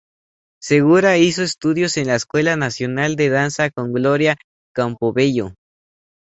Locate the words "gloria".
3.93-4.35